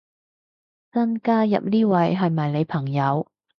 [0.93, 3.31] 新加入呢位係咪你朋友